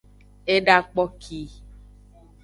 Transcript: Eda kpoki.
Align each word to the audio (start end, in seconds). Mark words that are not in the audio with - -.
Eda 0.53 0.77
kpoki. 0.89 1.41